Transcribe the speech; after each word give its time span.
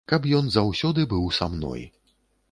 Каб 0.11 0.23
ён 0.37 0.47
заўсёды 0.53 1.05
быў 1.11 1.27
са 1.39 1.49
мной. 1.57 1.85